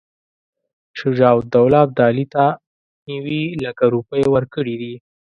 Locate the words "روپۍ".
3.95-4.23